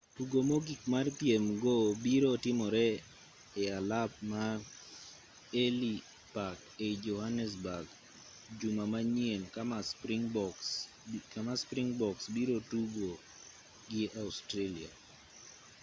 tugo 0.17 0.39
mogik 0.49 0.81
mar 0.93 1.05
piem 1.19 1.45
go 1.63 1.75
biro 2.03 2.31
timore 2.43 2.89
e 3.61 3.63
alap 3.79 4.11
ma 4.31 4.43
elli 5.63 5.93
park 6.33 6.59
ei 6.85 6.95
johanesburg 7.05 7.87
juma 8.59 8.83
manyien 8.93 9.43
kama 11.33 11.55
springbooks 11.63 12.25
biro 12.35 12.55
tugo 12.71 13.09
gi 13.91 14.03
australia 14.23 14.91